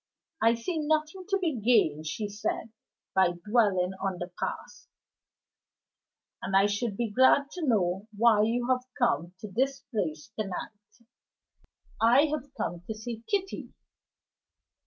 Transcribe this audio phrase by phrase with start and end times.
[0.41, 2.71] "I see nothing to be gained," she said,
[3.13, 4.87] "by dwelling on the past;
[6.41, 10.47] and I should be glad to know why you have come to this place to
[10.47, 11.07] night."
[12.01, 13.75] "I have come to see Kitty."